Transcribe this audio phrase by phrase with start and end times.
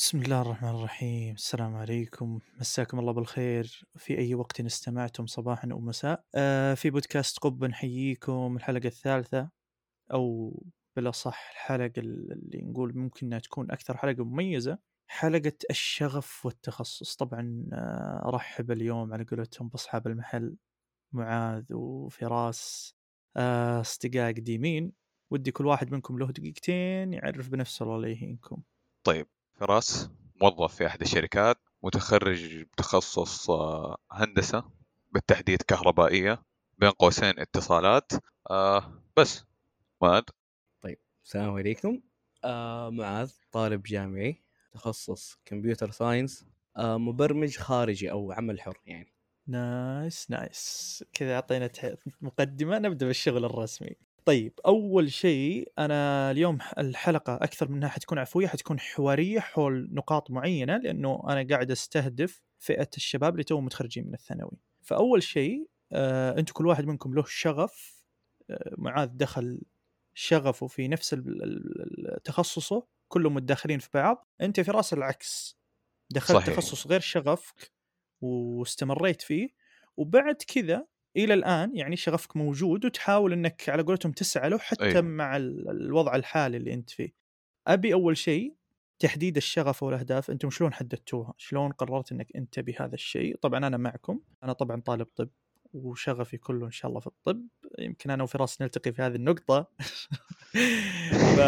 [0.00, 1.34] بسم الله الرحمن الرحيم.
[1.34, 2.38] السلام عليكم.
[2.60, 3.84] مساكم الله بالخير.
[3.96, 8.56] في أي وقت استمعتم صباحا أو مساء؟ آه في بودكاست قب نحييكم.
[8.56, 9.50] الحلقة الثالثة
[10.12, 10.54] أو
[10.96, 14.78] بالأصح الحلقة اللي نقول ممكن أنها تكون أكثر حلقة مميزة
[15.10, 17.16] حلقة الشغف والتخصص.
[17.16, 20.56] طبعا آه أرحب اليوم على قولتهم بأصحاب المحل
[21.12, 22.94] معاذ وفراس
[23.36, 24.92] آه أصدقاء قديمين.
[25.30, 28.62] ودي كل واحد منكم له دقيقتين يعرف بنفسه الله يهينكم.
[29.04, 29.26] طيب.
[29.60, 30.10] فراس
[30.42, 34.64] موظف في أحد الشركات متخرج بتخصص آه، هندسة
[35.10, 36.42] بالتحديد كهربائية
[36.78, 38.12] بين قوسين اتصالات
[38.50, 39.44] آه بس.
[40.02, 40.22] معاذ
[40.80, 42.00] طيب السلام عليكم.
[42.44, 44.42] آه معاذ طالب جامعي
[44.72, 46.46] تخصص computer science.
[46.76, 49.12] آه مبرمج خارجي أو عمل حر يعني.
[49.46, 51.04] nice nice.
[51.12, 51.70] كذا أعطينا
[52.20, 53.96] مقدمة نبدأ بالشغل الرسمي.
[54.24, 60.76] طيب أول شيء أنا اليوم الحلقة أكثر منها حتكون عفوية حتكون حوارية حول نقاط معينة
[60.76, 66.52] لأنه أنا قاعد أستهدف فئة الشباب اللي توهم متخرجين من الثانوي فأول شيء آه أنتم
[66.52, 68.04] كل واحد منكم له شغف
[68.50, 69.60] آه معاذ دخل
[70.14, 71.16] شغفه في نفس
[72.24, 75.58] تخصصه كلهم متداخلين في بعض أنت في رأس العكس
[76.10, 76.54] دخلت صحيح.
[76.54, 77.72] تخصص غير شغفك
[78.20, 79.48] واستمريت فيه
[79.96, 85.00] وبعد كذا إلى الآن يعني شغفك موجود وتحاول إنك على قولتهم تسعى له حتى أيوه.
[85.00, 87.12] مع الوضع الحالي اللي أنت فيه.
[87.66, 88.54] أبي أول شيء
[88.98, 94.20] تحديد الشغف والأهداف أنتم شلون حددتوها؟ شلون قررت إنك أنت بهذا الشيء؟ طبعا أنا معكم،
[94.42, 95.28] أنا طبعا طالب طب
[95.72, 97.46] وشغفي كله إن شاء الله في الطب،
[97.78, 99.66] يمكن أنا وفراس نلتقي في هذه النقطة.
[101.36, 101.40] ف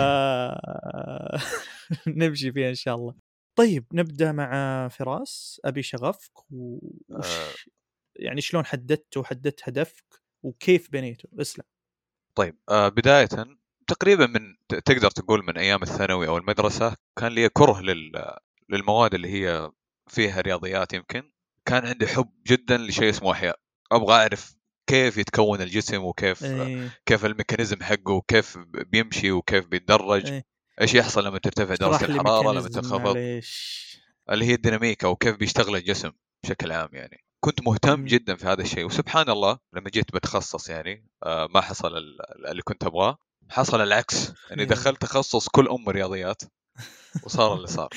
[2.21, 3.15] نمشي فيها إن شاء الله.
[3.57, 7.53] طيب نبدأ مع فراس أبي شغفك وش آه.
[8.17, 11.65] يعني شلون حددته وحددت هدفك وكيف بنيته؟ اسلم.
[12.35, 13.29] طيب آه بداية
[13.87, 18.37] تقريبا من تقدر تقول من أيام الثانوي أو المدرسة كان لي كره لل
[18.69, 19.71] للمواد اللي هي
[20.09, 21.31] فيها رياضيات يمكن
[21.67, 23.59] كان عندي حب جدا لشيء اسمه أحياء.
[23.93, 24.57] أبغى أعرف
[24.87, 27.01] كيف يتكون الجسم وكيف إيه.
[27.07, 30.45] كيف الميكانيزم حقه وكيف بيمشي وكيف بيتدرج إيه.
[30.81, 33.17] إيش يحصل لما ترتفع درجة الحرارة لما تنخفض.
[34.31, 36.13] اللي هي الديناميكا وكيف بيشتغل الجسم
[36.45, 37.22] بشكل عام يعني.
[37.45, 41.93] كنت مهتم جدا في هذا الشيء وسبحان الله لما جيت بتخصص يعني آه ما حصل
[42.49, 43.19] اللي كنت أبغاه
[43.51, 46.43] حصل العكس اني دخلت تخصص كل ام رياضيات
[47.23, 47.89] وصار اللي صار.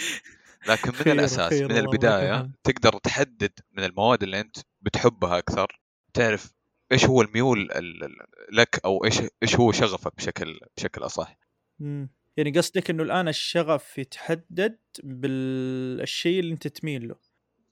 [0.67, 5.81] لكن من الأساس من البداية تقدر تحدد من المواد اللي أنت بتحبها أكثر
[6.13, 6.53] تعرف
[6.91, 7.69] إيش هو الميول
[8.51, 11.37] لك أو إيش إيش هو شغفك بشكل بشكل أصح.
[12.37, 17.15] يعني قصدك إنه الآن الشغف يتحدد بالشيء اللي أنت تميل له.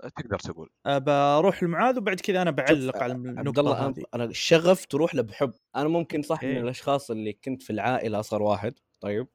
[0.09, 0.69] تقدر تقول.
[0.85, 4.03] بروح لمعاذ وبعد كذا أنا بعلق على النقطة هذه.
[4.13, 5.53] أنا الشغف تروح له بحب.
[5.75, 9.27] أنا ممكن صح إيه؟ من الأشخاص اللي كنت في العائلة أصغر واحد طيب.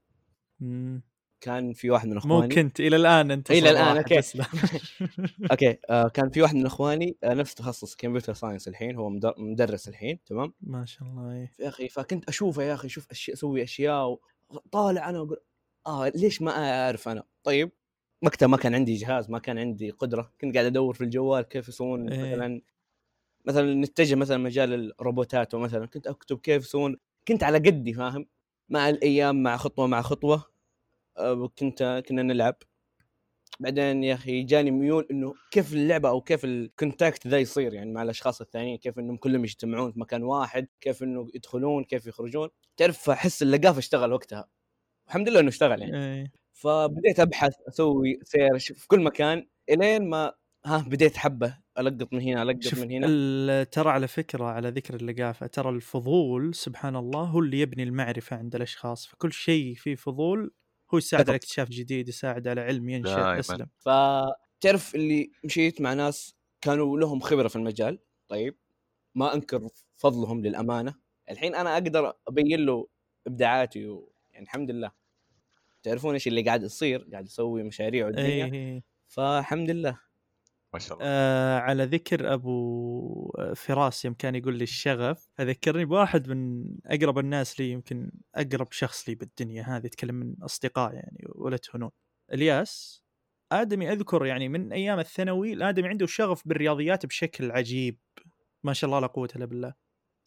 [0.61, 1.03] مم.
[1.41, 2.43] كان في واحد من إخواني.
[2.43, 4.21] مو كنت إلى الآن أنت إلى الآن okay.
[5.51, 9.89] okay آه كان في واحد من إخواني آه نفس تخصص computer science الحين هو مدرس
[9.89, 10.55] الحين تمام.
[10.61, 11.53] ما شاء الله إيه.
[11.61, 14.19] يا أخي فكنت أشوفه يا أخي شوف اشياء أسوي أشياء
[14.73, 15.39] طالع أنا وأقول
[15.87, 17.71] آه ليش ما أعرف أنا؟ طيب.
[18.23, 20.33] وقتها ما كان عندي جهاز ما كان عندي قدرة.
[20.41, 22.33] كنت قاعد أدور في الجوال كيف يسوون إيه.
[22.33, 22.61] مثلا
[23.45, 26.97] مثلا نتجه مثلا مجال الروبوتات ومثلا كنت أكتب كيف يسوون
[27.29, 28.27] كنت على قدي فاهم؟
[28.69, 30.45] مع الأيام مع خطوة مع خطوة.
[31.17, 32.57] آه، كنت كنا نلعب.
[33.61, 37.93] بعدين يا أخي جاني ميول إنه كيف اللعبة أو كيف ال contact ذا يصير يعني
[37.93, 38.79] مع الأشخاص الثانيين.
[38.79, 42.49] كيف إنهم كلهم يجتمعون في مكان واحد كيف إنه يدخلون كيف يخرجون.
[42.77, 44.49] تعرف أحس اللقافه اشتغل وقتها.
[45.09, 46.21] الحمد لله إنه اشتغل يعني.
[46.21, 46.33] إيه.
[46.59, 50.33] فبديت أبحث أسوي سيرش في كل مكان إلين ما
[50.65, 53.65] ها بديت حبة ألقط من هنا ألقط من هنا.
[53.65, 58.55] ترى على فكرة على ذكر اللقافه ترى الفضول سبحان الله هو اللي يبني المعرفة عند
[58.55, 59.07] الأشخاص.
[59.07, 60.55] فكل شيء فيه فضول
[60.95, 63.67] هو يساعد على اكتشاف جديد يساعد على علم ينشأ أسلم.
[63.79, 67.99] فتعرف اللي مشيت مع ناس كانوا لهم خبرة في المجال؟
[68.29, 68.57] طيب.
[69.15, 70.95] ما أنكر فضلهم للأمانة.
[71.31, 72.89] الحين أنا أقدر أبين له
[73.27, 74.13] إبداعاتي و...
[74.33, 74.98] يعني الحمد لله.
[75.83, 78.83] تعرفون إيش اللي قاعد يصير قاعد يسوي مشاريع والدنيا أيه.
[79.09, 79.99] فالحمد لله.
[80.75, 81.09] ما شاء الله.
[81.11, 87.61] آه على ذكر أبو فراس يوم كان يقول لي الشغف أذكرني بواحد من أقرب الناس
[87.61, 91.91] لي يمكن أقرب شخص لي بالدنيا هذه يتكلم من أصدقاء يعني ولد هنون
[92.33, 93.03] إلياس
[93.53, 97.99] آدمي أذكر يعني من أيام الثانوي الآدمي عنده شغف بالرياضيات بشكل عجيب.
[98.65, 99.75] ما شاء الله لا قوه الا بالله.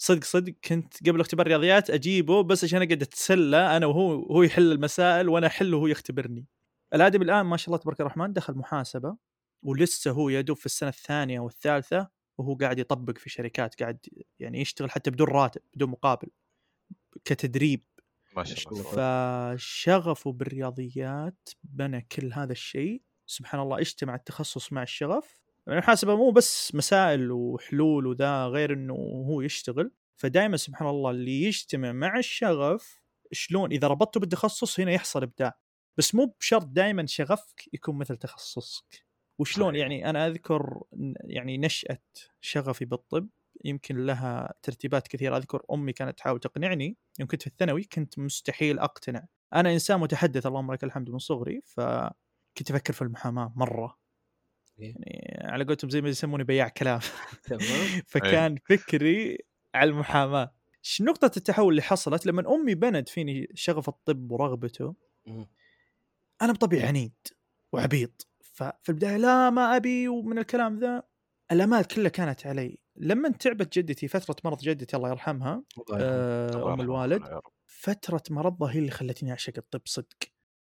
[0.02, 4.72] صدق صدق كنت قبل اختبار رياضيات أجيبه بس عشان أقعد أتسلى أنا وهو هو يحل
[4.72, 6.46] المسائل وأنا أحل وهو يختبرني.
[6.94, 9.18] الادم الآن ما شاء الله تبارك الرحمن دخل محاسبة
[9.64, 14.06] ولسه هو يدوب في السنة الثانية والثالثه وهو قاعد يطبق في شركات قاعد
[14.40, 16.28] يعني يشتغل حتى بدون راتب بدون مقابل
[17.26, 17.86] كتدريب.
[18.38, 23.02] ما شاء الله فشغفه بالرياضيات بنى كل هذا الشيء.
[23.26, 25.42] سبحان الله اجتمع التخصص مع الشغف.
[25.68, 28.94] يعني المحاسبه مو بس مسائل وحلول وذا غير إنه
[29.28, 29.92] هو يشتغل.
[30.16, 35.54] فدائما سبحان الله اللي يجتمع مع الشغف شلون إذا ربطته بالتخصص هنا يحصل إبداع.
[35.98, 39.06] بس مو بشرط دائما شغفك يكون مثل تخصصك.
[39.40, 39.76] وشلون.
[39.76, 40.82] يعني أنا أذكر
[41.24, 42.02] يعني نشأة
[42.42, 43.30] شغفي بالطب
[43.66, 45.38] يمكن لها ترتيبات كثيرة.
[45.38, 49.26] أذكر أمي كانت تحاول تقنعني يوم كنت في الثانوي كنت مستحيل أقتنع.
[49.54, 54.01] أنا إنسان متحدث اللهم لك الحمد من صغري فكنت أفكر في المحاماة مرة.
[54.78, 57.00] يعني على قولتهم زي ما يسموني بياع كلام.
[57.44, 57.62] تمام.
[58.08, 59.38] فكان فكري
[59.76, 60.54] على المحاماة.
[60.82, 64.96] ش- نقطة التحول اللي حصلت لما أمي بند فيني شغف الطب ورغبته.
[66.42, 67.14] أنا بطبيعي عنيد
[67.74, 68.28] وعبيط.
[68.40, 71.04] ففي البداية لا ما أبي ومن الكلام ذا.
[71.52, 72.78] الآمال كلها كانت علي.
[72.96, 75.64] لما تعبت جدتي فترة مرض جدتي الله يرحمها.
[75.94, 77.22] آه، يرحمه الوالد.
[77.66, 80.18] فترة مرضها هي اللي خلتني أعشق الطب صدق.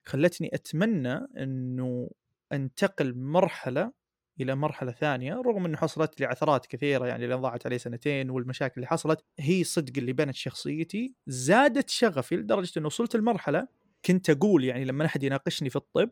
[0.06, 2.10] خلتني أتمنى أنه
[2.54, 3.92] أنتقل من مرحلة
[4.42, 8.74] إلى مرحلة ثانية رغم أنه حصلت لي عثرات كثيرة يعني لأن ضاعت علي سنتين والمشاكل
[8.76, 13.68] اللي حصلت هي صدق اللي بنت شخصيتي زادت شغفي لدرجة أنه وصلت لمرحلة
[14.06, 16.10] كنت أقول يعني لما أحد يناقشني في الطب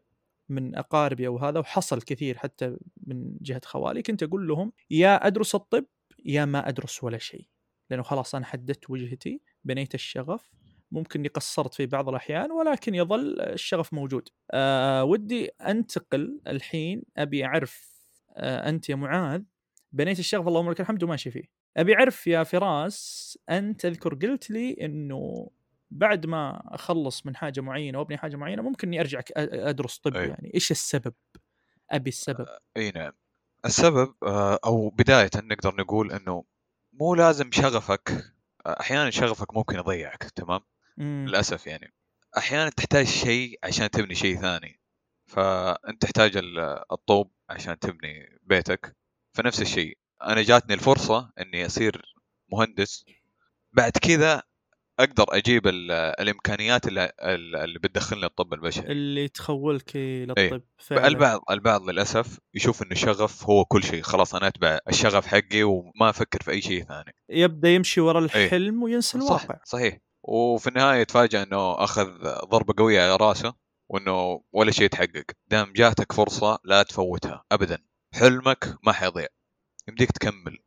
[0.50, 2.78] من أقاربي أو هذا وحصل كثير حتى
[3.08, 5.86] من جهة خوالي كنت أقول لهم يا أدرس الطب
[6.26, 7.48] يا ما أدرس ولا شيء
[7.90, 10.52] لأنه خلاص أنا حددت وجهتي بنيت الشغف
[10.92, 14.30] ممكن قصرت في بعض الأحيان ولكن يظل الشغف موجود.
[14.52, 17.92] أه ودي أنتقل الحين أبي أعرف
[18.36, 19.42] أه أنت يا معاذ
[19.92, 21.44] بنيت الشغف اللهم لك الحمد وماشي فيه.
[21.78, 25.50] أبي أعرف يا فراس أنت اذكر قلت لي إنه
[25.92, 30.28] بعد ما أخلص من حاجة معينة وأبني حاجة معينة ممكن إني ارجع أدرس طب أي.
[30.28, 31.14] يعني إيش السبب؟
[31.92, 32.46] أبي السبب.
[32.78, 33.12] أي نعم
[33.66, 36.44] السبب آه، أو بداية نقدر نقول إنه
[36.94, 38.12] مو لازم شغفك
[38.66, 40.60] آه، أحيانا شغفك ممكن يضيعك تمام
[41.02, 41.26] مم.
[41.28, 41.94] للأسف يعني.
[42.38, 44.80] أحيانا تحتاج شيء عشان تبني شيء ثاني.
[45.28, 48.96] فأنت تحتاج ال- الطوب عشان تبني بيتك.
[49.38, 49.98] فنفس الشيء.
[50.24, 52.16] أنا جاتني الفرصة إني أصير
[52.52, 53.06] مهندس.
[53.74, 54.44] بعد كذا
[55.00, 57.12] أقدر أجيب ال- الإمكانيات اللي,
[57.64, 58.92] اللي بتدخلني الطب البشري.
[58.92, 61.08] اللي تخولك للطب فعلا.
[61.08, 64.02] البعض البعض للأسف يشوف إنه الشغف هو كل شيء.
[64.02, 67.16] خلاص أنا أتبع الشغف حقي وما أفكر في أي شيء ثاني.
[67.30, 68.46] يبدأ يمشي ورا أي.
[68.46, 69.60] الحلم وينسى صح الواقع.
[69.66, 69.98] صحيح.
[70.24, 72.08] وفي النهاية يتفاجأ إنه أخذ
[72.46, 73.54] ضربة قوية على رأسه
[73.90, 75.26] وإنه ولا شيء يتحقق.
[75.48, 77.78] دام جاتك فرصة لا تفوتها ابدا.
[78.14, 79.28] حلمك ما حيضيع.
[79.88, 80.58] يمديك تكمل.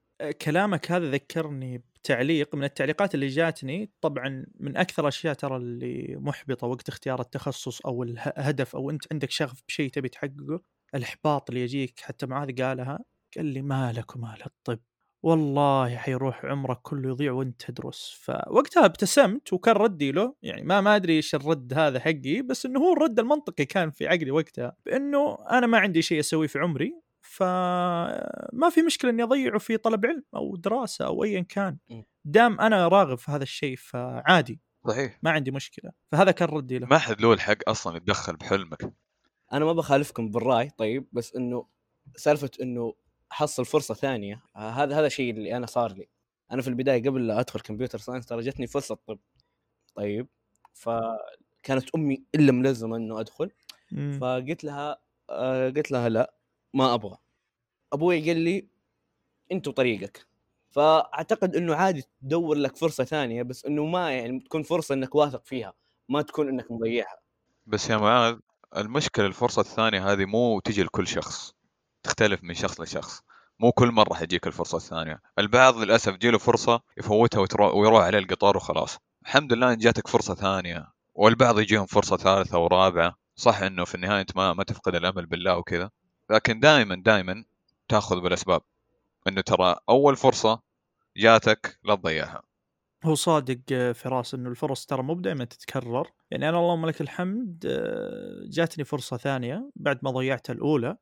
[0.43, 2.55] كلامك هذا ذكرني بتعليق.
[2.55, 8.03] من التعليقات اللي جاتني طبعا من أكثر الاشياء ترى اللي محبطة وقت اختيار التخصص أو
[8.03, 10.61] الهدف أو أنت عندك شغف بشيء تبي تحققه
[10.95, 12.99] الإحباط اللي يجيك حتى معاذ قالها
[13.37, 14.81] قال لي مالك ومال الطب.
[15.25, 18.21] والله حيروح عمرك كله يضيع وانت تدرس.
[18.23, 22.81] فوقتها ابتسمت وكان ردي له يعني ما ما أدري إيش الرد هذا حقي بس إنه
[22.81, 27.00] هو الرد المنطقي كان في عقلي وقتها بإنه أنا ما عندي شيء أسويه في عمري
[27.21, 31.79] فما في مشكلة إني أضيعه في طلب علم أو دراسة أو ايا كان.
[32.25, 35.19] دام أنا راغب في هذا الشيء فعادي صحيح.
[35.23, 35.93] ما عندي مشكلة.
[36.12, 36.87] فهذا كان ردي له.
[36.87, 38.94] ما حد له الحق أصلا يتدخل بحلمك.
[39.53, 41.67] أنا ما بخالفكم بالرأي طيب بس إنه
[42.17, 42.94] سالفة إنه
[43.34, 44.42] احصل فرصة ثانية.
[44.56, 46.08] آه، هذا هذا الشيء اللي أنا صار لي.
[46.52, 49.19] أنا في البداية قبل لا أدخل كمبيوتر ساينس ترى جتني فرصة طب.
[49.94, 50.28] طيب
[50.75, 53.50] فكانت أمي إلا ملزمة إنه أدخل.
[53.93, 54.19] مم.
[54.20, 54.98] فقلت لها
[55.31, 56.34] آه، قلت لها لا
[56.74, 57.19] ما أبغى.
[57.93, 58.69] أبوي قال لي
[59.53, 60.26] انت وطريقك
[60.70, 65.44] فأعتقد إنه عادي تدور لك فرصة ثانية بس إنه ما يعني تكون فرصة إنك واثق
[65.44, 65.74] فيها
[66.08, 67.19] ما تكون إنك مضيعها.
[67.67, 68.38] بس يا معاذ
[68.76, 71.55] المشكلة الفرصة الثانية هذه مو تجي لكل شخص.
[72.05, 73.23] تختلف من شخص لشخص.
[73.61, 75.20] مو كل مرة حتجيك الفرصة الثانية.
[75.39, 78.99] البعض للأسف جيله فرصة يفوتها ويروح عليه القطار وخلاص.
[79.23, 83.17] الحمد لله إن جاتك فرصة ثانية والبعض يجيهم فرصة ثالثة ورابعة.
[83.37, 85.91] صح إنه في النهاية أنت ما ما تفقد الأمل بالله وكذا.
[86.31, 87.44] لكن دائما دائما
[87.89, 88.61] تأخذ بالأسباب.
[89.29, 90.61] إنه ترى أول فرصة
[91.17, 92.43] جاتك لا تضيعها.
[93.05, 96.11] هو صادق آه، فراس إنه الفرص ترى مو دائما تتكرر.
[96.31, 100.96] يعني أنا اللهم لك الحمد آه، جاتني فرصة ثانية بعد ما ضيعت الأولى.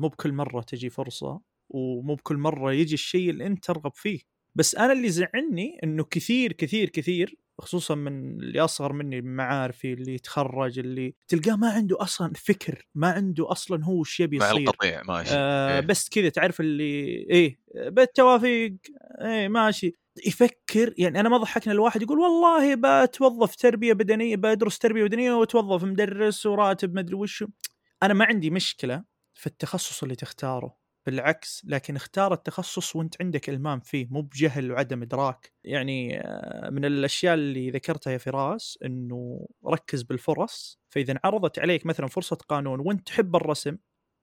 [0.00, 4.20] مو بكل مرة تجي فرصة ومو بكل مرة يجي الشيء اللي أنت ترغب فيه.
[4.54, 9.92] بس أنا اللي زعلني إنه كثير كثير كثير خصوصا من اللي أصغر مني من معارفي
[9.92, 14.56] اللي يتخرج اللي تلقاه ما عنده أصلا فكر ما عنده أصلا هو وش يبي يصير.
[14.56, 15.30] القطيع ماشي.
[15.34, 15.80] آه إيه.
[15.80, 16.84] بس كذا تعرف اللي
[17.30, 18.74] إيه بالتوافيق
[19.20, 19.92] إيه ماشي.
[20.26, 25.84] يفكر يعني أنا ما ضحكنا الواحد يقول والله بتوظف تربية بدنية بدرس تربية بدنية واتوظف
[25.84, 27.44] مدرس وراتب مدري وش.
[28.02, 29.04] أنا ما عندي مشكلة
[29.34, 30.84] في التخصص اللي تختاره.
[31.06, 35.52] بالعكس لكن اختار التخصص وانت عندك إلمام فيه مو بجهل وعدم إدراك.
[35.64, 40.80] يعني آه، من الأشياء اللي ذكرتها يا فراس إنه ركز بالفرص.
[40.88, 43.76] فإذا انعرضت عليك مثلا فرصة قانون وانت تحب الرسم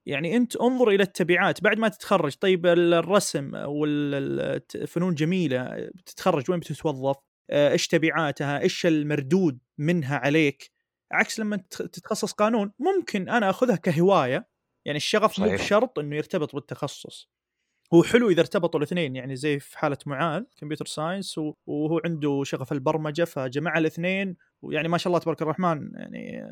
[0.06, 1.62] يعني أنت انظر إلى التبعات.
[1.62, 7.16] بعد ما تتخرج طيب الرسم والفنون جميلة بتتخرج وين بتتوظف؟
[7.50, 10.70] آه، إيش تبعاتها؟ إيش المردود منها عليك؟
[11.12, 14.51] عكس لما تتخصص قانون ممكن أنا أخذها كهواية
[14.84, 17.30] يعني الشغف مو بشرط إنه يرتبط بالتخصص.
[17.94, 22.72] هو حلو إذا ارتبطوا الاثنين يعني زي في حالة معاذ كمبيوتر ساينس وهو عنده شغف
[22.72, 26.48] البرمجة فجمع الاثنين ويعني ما شاء الله تبارك الرحمن يعني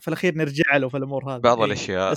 [0.00, 1.40] في الأخير نرجع له في الأمور هذه.
[1.40, 2.14] بعض الأشياء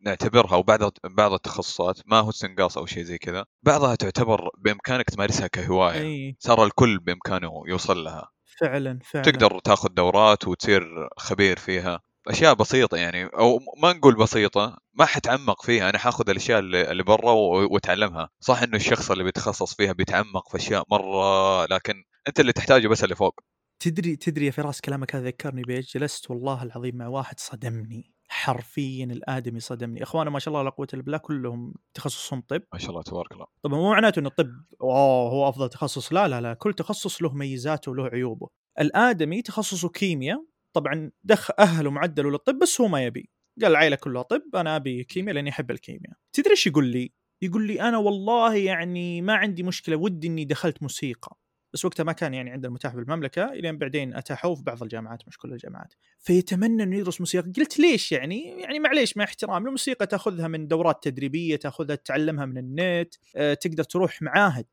[0.00, 5.46] نعتبرها وبعض بعض التخصصات ما هو استنقاص أو شيء زي كذا بعضها تعتبر بإمكانك تمارسها
[5.46, 6.00] كهواية.
[6.00, 6.36] أي.
[6.38, 8.30] صار الكل بإمكانه يوصل لها.
[8.60, 9.24] فعلا فعلا.
[9.24, 12.00] تقدر تاخذ دورات وتصير خبير فيها.
[12.28, 17.32] أشياء بسيطة يعني أو ما نقول بسيطة ما حتعمق فيها أنا حاخذ الأشياء اللي, برا
[17.70, 21.94] واتعلمها صح إنه الشخص اللي بيتخصص فيها بيتعمق في أشياء مرة لكن
[22.28, 23.40] أنت اللي تحتاجه بس اللي فوق.
[23.80, 28.12] تدري تدري يا فراس كلامك هذا ذكرني بيش جلست والله العظيم مع واحد صدمني.
[28.28, 30.02] حرفيا الآدمي صدمني.
[30.02, 32.62] اخوانا ما شاء الله لا قوة الا بالله كلهم تخصصهم طب.
[32.72, 33.46] ما شاء الله تبارك الله.
[33.62, 37.32] طبعا مو معناته إنه الطب أوه هو أفضل تخصص؟ لا لا لا كل تخصص له
[37.34, 38.48] ميزاته وله عيوبه.
[38.80, 43.30] الآدمي تخصصه كيمياء طبعا دخ أهله معدله للطب بس هو ما يبي.
[43.62, 46.16] قال العائله كلها طب أنا أبي كيمياء لأني أحب الكيمياء.
[46.32, 50.82] تدري إيش يقول لي؟ يقول لي أنا والله يعني ما عندي مشكلة ودي إني دخلت
[50.82, 51.36] موسيقى.
[51.72, 55.38] بس وقتها ما كان يعني عندنا متاح بالمملكة إلين بعدين اتاحوا في بعض الجامعات مش
[55.38, 55.94] كل الجامعات.
[56.18, 57.52] فيتمنى إنه يدرس موسيقى.
[57.56, 62.58] قلت ليش يعني؟ يعني معليش مع احترام الموسيقى تأخذها من دورات تدريبية تأخذها تتعلمها من
[62.58, 64.66] النت أه تقدر تروح معاهد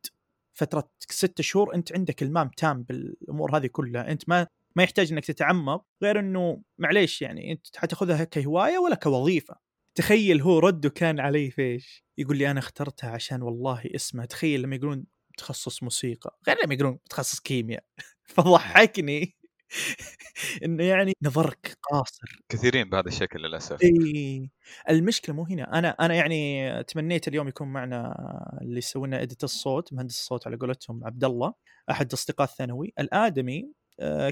[0.53, 4.11] فترة ست شهور أنت عندك المام تام بالأمور هذه كلها.
[4.11, 9.55] أنت ما ما يحتاج إنك تتعمق غير إنه معليش يعني أنت حتاخذها كهواية ولا كوظيفة.
[9.95, 14.25] تخيل هو رده كان علي فيش يقول لي أنا اخترتها عشان والله اسمها.
[14.25, 15.05] تخيل لما يقولون
[15.37, 16.37] تخصص موسيقى.
[16.47, 17.83] غير لما يقولون تخصص كيمياء.
[18.35, 19.35] فضحكني.
[20.65, 22.43] إنه يعني نظرك قاصر.
[22.49, 23.77] كثيرين بهذا الشكل للأسف.
[23.83, 24.49] إي.
[24.89, 25.79] المشكلة مو هنا.
[25.79, 28.15] أنا أنا يعني تمنيت اليوم يكون معنا
[28.61, 31.53] اللي يسوي لنا إديت الصوت مهندس الصوت على قولتهم عبد الله
[31.91, 32.93] أحد أصدقاء الثانوي.
[32.99, 33.71] الآدمي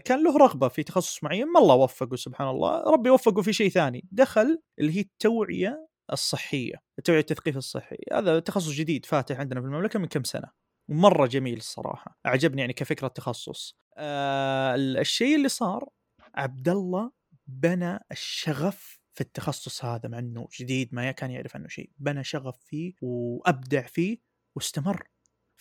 [0.05, 2.83] كان له رغبة في تخصص معين ما الله وفقه سبحان الله.
[2.83, 4.07] ربي وفقه في شيء ثاني.
[4.11, 7.97] دخل اللي هي التوعية الصحية التوعية التثقيف الصحي.
[8.13, 10.47] هذا تخصص جديد فاتح عندنا في المملكة من كم سنة؟
[10.89, 12.19] ومره جميل الصراحة.
[12.25, 15.89] أعجبني يعني كفكرة تخصص آه الشيء اللي صار
[16.35, 17.11] عبد الله
[17.47, 21.91] بنى الشغف في التخصص هذا مع إنه جديد ما كان يعرف عنه شيء.
[21.97, 24.17] بنى شغف فيه وأبدع فيه
[24.57, 25.07] واستمر.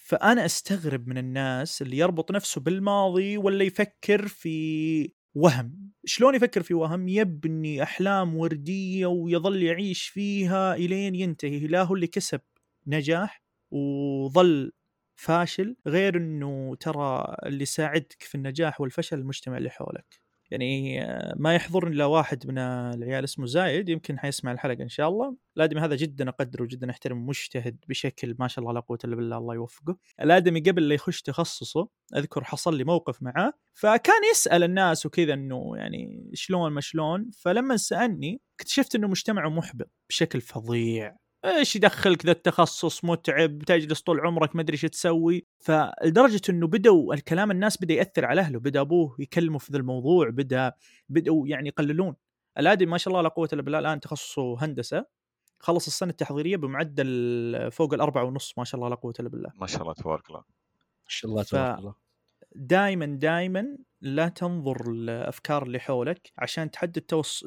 [0.02, 5.92] فأنا أستغرب من الناس اللي يربط نفسه بالماضي ولا يفكر في وهم.
[6.04, 11.66] شلون يفكر في وهم؟ يبني أحلام وردية ويظل يعيش فيها إلين ينتهي.
[11.66, 12.40] لا هو اللي كسب
[12.86, 14.72] نجاح وظل
[15.16, 20.21] فاشل غير إنه ترى اللي يساعدك في النجاح والفشل المجتمع اللي حولك.
[20.52, 21.00] يعني
[21.36, 25.36] ما يحضرني إلا واحد من العيال اسمه زايد يمكن حيسمع الحلقة إن شاء الله.
[25.56, 29.38] الادمي هذا جدا أقدره وجدا احترم مجتهد بشكل ما شاء الله لا قوة إلا بالله
[29.38, 29.96] الله يوفقه.
[30.20, 33.52] الادمي قبل لا يخش تخصصه أذكر حصل لي موقف معاه.
[33.74, 37.30] فكان يسأل الناس وكذا إنه يعني شلون ما شلون.
[37.38, 41.16] فلما سألني اكتشفت إنه مجتمعه محبط بشكل فظيع.
[41.44, 45.46] إيش يدخلك ذا التخصص؟ متعب تجلس طول عمرك ما أدري إيش تسوي.
[45.58, 50.28] فلدرجة إنه بدوا الكلام الناس بدأ يأثر على أهله بدأ أبوه يكلمه في ذا الموضوع
[50.30, 50.72] بدأ
[51.08, 52.14] بدأوا يعني يقللون.
[52.58, 55.06] الادم ما شاء الله لا قوة إلا بالله الآن تخصصه هندسة
[55.58, 59.50] خلص السنة التحضيرية بمعدل فوق الأربعة ونص ما شاء الله لا قوة إلا بالله.
[59.54, 60.40] ما شاء الله تبارك الله.
[60.40, 61.94] ما شاء الله تبارك الله.
[62.54, 67.00] دائما دائما لا تنظر الافكار اللي حولك عشان تحدد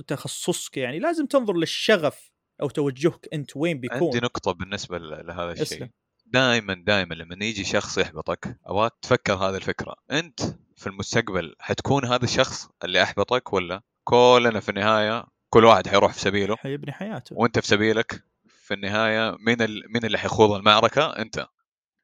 [0.07, 0.99] تخصصك يعني.
[0.99, 4.03] لازم تنظر للشغف أو توجهك أنت وين بيكون.
[4.03, 5.89] عندي نقطة بالنسبة لهذا الشيء.
[6.25, 9.95] دائما دائما لما يجي شخص يحبطك أبغاك تفكر هذه الفكرة.
[10.11, 10.39] أنت
[10.75, 16.19] في المستقبل حتكون هذا الشخص اللي أحبطك ولا؟ كلنا في النهاية كل واحد حيروح في
[16.19, 16.55] سبيله.
[16.55, 17.35] حيبني حياته.
[17.35, 19.83] وأنت في سبيلك في النهاية مين ال...
[19.93, 21.47] مين اللي حيخوض المعركة؟ أنت.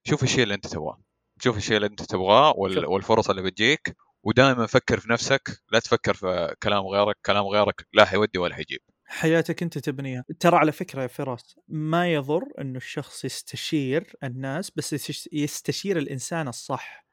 [0.08, 1.01] شوف الشيء اللي أنت تبغاه.
[1.39, 2.86] شوف الشيء اللي أنت تبغاه وال...
[2.86, 3.96] والفرص اللي بتجيك.
[4.24, 5.62] ودائما فكر في نفسك.
[5.72, 7.15] لا تفكر في كلام غيرك.
[7.25, 8.79] كلام غيرك لا حيودي ولا حيجيب.
[9.11, 10.25] حياتك أنت تبنيها.
[10.39, 17.05] ترى على فكرة يا فراس ما يضر إنه الشخص يستشير الناس بس يستشير الإنسان الصح.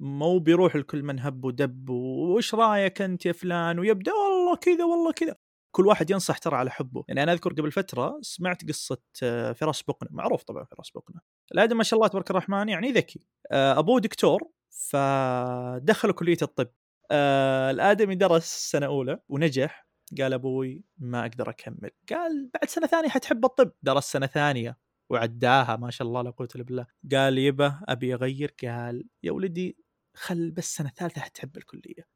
[0.00, 5.12] مو بيروح لكل من هب ودب وش رأيك أنت يا فلان؟ ويبدأ والله كذا والله
[5.12, 5.36] كذا.
[5.70, 7.04] كل واحد ينصح ترى على حبه.
[7.08, 10.10] يعني أنا أذكر قبل فترة سمعت قصة آه، فراس بقنة.
[10.12, 11.20] معروف طبعا فراس بقنة.
[11.52, 13.20] الادم ما شاء الله تبارك الرحمن يعني ذكي.
[13.50, 16.68] آه، أبوه دكتور فدخلوا كلية الطب.
[17.10, 19.86] آه، الآدمي درس سنة أولى ونجح.
[20.20, 21.90] قال أبوي ما أقدر أكمل.
[22.10, 23.72] قال بعد سنة ثانية حتحب الطب.
[23.82, 24.78] درس سنة ثانية
[25.10, 26.86] وعداها ما شاء الله لا قوة إلا بالله.
[27.12, 28.54] قال يبا أبي أغير.
[28.62, 29.76] قال يا ولدي
[30.16, 32.08] خل بس سنة ثالثة حتحب الكلية.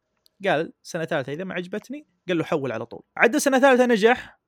[0.45, 3.03] قال سنة ثالثة إذا ما عجبتني قال له حول على طول.
[3.17, 4.41] عدى سنة ثالثة نجح.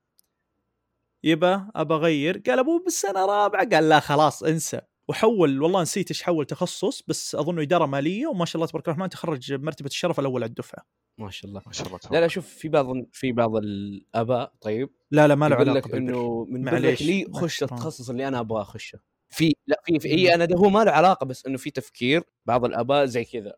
[1.25, 2.43] يبا أبى أغير.
[2.47, 4.81] قال ابوه بالسنة رابعه قال لا خلاص انسى.
[5.09, 9.09] وحول والله نسيت إيش حول تخصص بس اظنه إدارة مالية وما شاء الله تبارك الرحمن
[9.09, 10.87] تخرج بمرتبه الشرف الأول على الدفعة.
[11.21, 11.63] ما شاء الله.
[11.67, 15.49] ما شاء الله لا لا شوف في بعض في بعض الأباء طيب لا لا ما
[15.49, 15.99] له علاقة لك بالبر.
[15.99, 17.63] انه من معليش، لي خش.
[17.63, 20.91] التخصص اللي أنا أبغى اخشه في لا في, في هي أنا ده هو ما له
[20.91, 23.55] علاقة بس إنه في تفكير بعض الأباء زي كذا.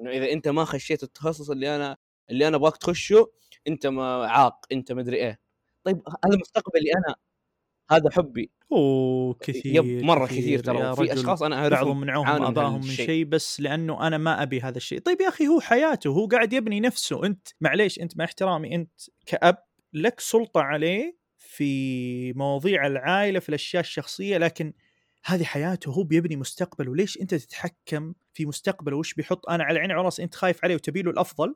[0.00, 1.96] إنه إذا أنت ما خشيت التخصص اللي أنا
[2.30, 3.32] اللي أنا أبغاك تخشه
[3.68, 5.40] أنت ما عاق أنت مدري إيه.
[5.84, 7.14] طيب هذا مستقبلي أنا.
[7.90, 8.50] هذا حبي.
[8.72, 11.12] أوه كثير يب مرة كثير يا ترى في.
[11.12, 12.82] أشخاص أنا بعضهم اعرفهم منعوهم يعانوا من.
[12.82, 14.98] شيء بس لأنه أنا ما أبي هذا الشيء.
[14.98, 17.26] طيب يا أخي هو حياته هو قاعد يبني نفسه.
[17.26, 19.56] أنت معليش أنت مع احترامي أنت كأب
[19.92, 24.72] لك سلطة عليه في مواضيع العائلة في الأشياء الشخصية لكن
[25.24, 26.94] هذه حياته هو بيبني مستقبله.
[26.94, 30.74] ليش أنت تتحكم في مستقبله؟ وش بيحط؟ أنا على عيني وعلى رأسي أنت خايف عليه
[30.74, 31.54] وتبي له الأفضل.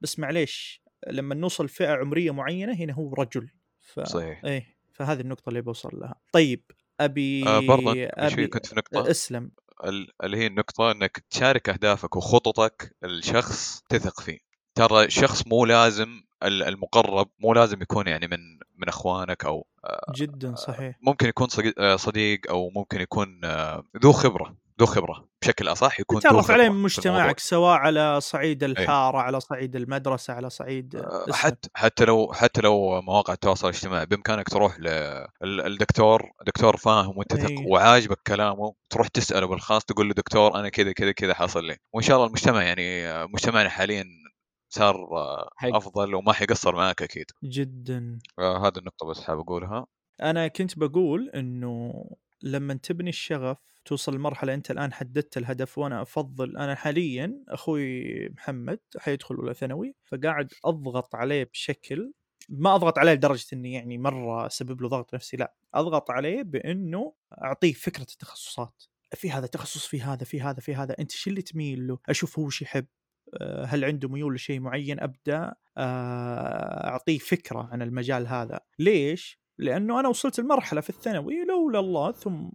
[0.00, 3.48] بس معليش لما نوصل فئة عمرية معينة هنا هو رجل.
[3.80, 4.00] ف...
[4.00, 4.44] صحيح.
[4.44, 4.77] إيه.
[4.98, 6.14] فهذه النقطة اللي بوصل لها.
[6.32, 6.62] طيب
[7.00, 9.10] أبي آه برضه أبي كنت في نقطة.
[9.10, 9.50] أسلم.
[9.84, 14.38] ال- اللي هي النقطة إنك تشارك أهدافك وخططك الشخص تثق فيه.
[14.74, 18.38] ترى الشخص مو لازم ال- المقرب مو لازم يكون يعني من
[18.76, 19.66] من أخوانك أو
[20.16, 20.98] جدا صحيح.
[21.02, 24.56] ممكن يكون صديق- آه، صديق أو ممكن يكون آه، ذو خبرة.
[24.80, 26.82] ذو خبرة بشكل أصح يكون تعرف عليه من.
[26.82, 31.32] مجتمعك سواء على صعيد الحارة على صعيد المدرسة على صعيد آه،.
[31.32, 34.78] حتى حتى لو حتى لو مواقع التواصل الاجتماعي بإمكانك تروح
[35.42, 37.64] للدكتور دكتور فاهم وتثق أي.
[37.68, 42.02] وعاجبك كلامه تروح تسأله بالخاص تقول له دكتور أنا كذا كذا كذا حصل لي وإن
[42.02, 44.04] شاء الله المجتمع يعني آه، مجتمعنا حاليا
[44.70, 45.50] صار آه،.
[45.64, 49.86] أفضل وما حيقصر معك أكيد جدا آه، هذه النقطة بس حاب أقولها
[50.22, 52.04] أنا كنت بقول إنه
[52.42, 58.80] لما تبني الشغف توصل لمرحلة أنت الآن حددت الهدف وأنا أفضل أنا حاليا أخوي محمد
[58.98, 62.12] حيدخل أولى ثانوي فقاعد أضغط عليه بشكل
[62.48, 67.14] ما أضغط عليه لدرجة إني يعني مرة أسبب له ضغط نفسي لا أضغط عليه بإنه
[67.42, 68.82] أعطيه فكرة التخصصات.
[69.14, 72.38] في هذا تخصص في هذا في هذا في هذا أنت شو اللي تميل له؟ أشوف
[72.38, 72.86] هو وش يحب؟
[73.34, 78.60] أه، هل عنده ميول لشيء معين؟ أبدأ أه، أعطيه فكرة عن المجال هذا.
[78.78, 82.50] ليش؟ لأنه أنا وصلت لمرحله في الثانوي لولا الله ثم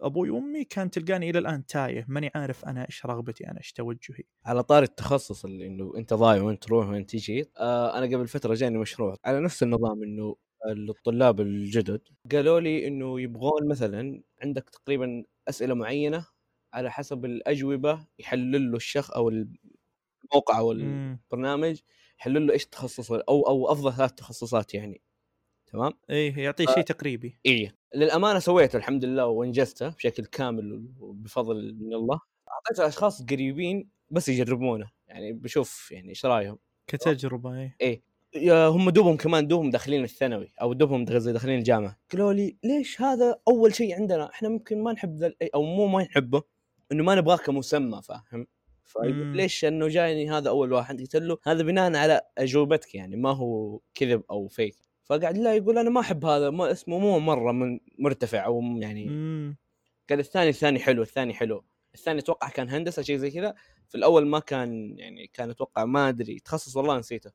[0.00, 4.24] أبوي وأمي كان تلقاني إلى الآن تايه ماني عارف أنا إيش رغبتي أنا إيش توجهي
[4.44, 8.54] على طار التخصص اللي إنه أنت ضايع وين تروح وين تجي آه أنا قبل فترة
[8.54, 12.00] جاني مشروع على نفس النظام إنه للطلاب الجدد
[12.32, 16.26] قالوا لي إنه يبغون مثلا عندك تقريبا أسئلة معينة
[16.72, 20.72] على حسب الأجوبة يحلل له الشخص أو الموقع أو.
[20.72, 21.80] البرنامج
[22.18, 25.00] يحلل له إيش تخصص أو أو أفضل ثلاث تخصصات يعني
[25.72, 27.40] تمام؟ إيه يعطيه شيء تقريبي.
[27.46, 32.20] إيه للأمانة سويته الحمد لله وانجزته بشكل كامل وبفضل من الله.
[32.48, 36.58] أعطيته أشخاص قريبين بس يجربونه يعني بشوف يعني إيش رأيهم.
[36.86, 38.02] كتجربة إيه.
[38.34, 41.98] يا هم دوبهم كمان دوبهم داخلين الثانوي أو دوبهم داخلين الجامعة.
[42.12, 46.02] قالوا لي ليش هذا أول شيء عندنا؟ إحنا ممكن ما نحب ذا أو مو ما
[46.02, 46.42] نحبه
[46.92, 48.46] إنه ما نبغاه كمسمى فاهم؟ مم.
[49.32, 51.00] فليش انه جايني هذا أول واحد.
[51.00, 55.78] قلت له هذا بناء على أجوبتك يعني ما هو كذب أو فيك فقاعد لا يقول
[55.78, 59.56] أنا ما أحب هذا ما اسمه مو مرة من مرتفع أو يعني مم.
[60.10, 61.64] قال الثاني الثاني حلو الثاني حلو.
[61.94, 63.54] الثاني أتوقع كان هندسة شيء زي كذا.
[63.88, 67.30] في الأول ما كان يعني كان أتوقع ما أدري تخصص والله نسيته.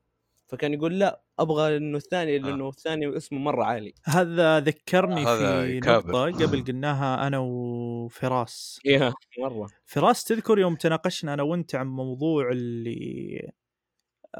[0.46, 3.94] فكان يقول لا أبغى إنه الثاني لأنه الثاني اسمه مرة عالي.
[4.04, 6.30] هذا ذكرني هذا في يكابر.
[6.30, 8.80] نقطة قبل قلناها أنا وفراس.
[8.84, 9.68] يا مرة.
[9.84, 13.50] فراس تذكر يوم تناقشنا أنا وأنت عن موضوع اللي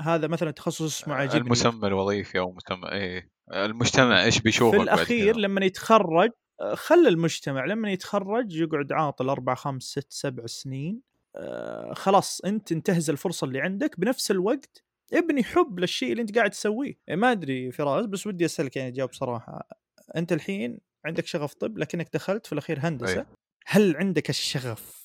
[0.02, 5.38] هذا مثلا تخصص اسمه عاجبني المسمى الوظيفي أو مسمى إيه المجتمع إيش بيشوفك في الأخير.
[5.38, 11.02] لما يتخرج آه، خلى المجتمع لما يتخرج يقعد عاطل أربع خمس ست سبع سنين
[11.36, 14.00] آه، خلاص أنت انتهز الفرصة اللي عندك.
[14.00, 17.00] بنفس الوقت ابني حب للشيء اللي أنت قاعد تسويه.
[17.08, 19.68] يعني ما أدري فراس بس ودي أسألك يعني جاوب صراحة
[20.16, 23.20] أنت الحين عندك شغف طب لكنك دخلت في الأخير هندسة.
[23.20, 23.26] أي.
[23.66, 24.99] هل عندك الشغف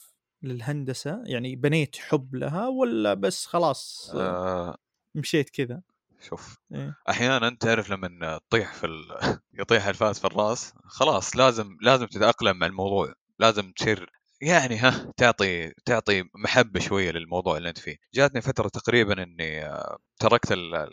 [0.44, 4.76] للهندسة يعني بنيت حب لها ولا بس خلاص آه.
[5.14, 5.82] مشيت كذا
[6.20, 6.96] شوف إيه.
[7.08, 9.08] أحيانا تعرف لما تطيح في ال...
[9.60, 15.72] يطيح الفاس في الرأس خلاص لازم لازم تتأقلم مع الموضوع لازم تصير يعني ها تعطي
[15.84, 20.88] تعطي محبة شوية للموضوع اللي أنت فيه جاتني فترة تقريبا إني آه، تركت ال...